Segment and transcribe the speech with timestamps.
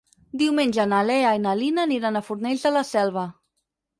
[0.41, 3.27] Diumenge na Lena i na Lia aniran a Fornells de la Selva.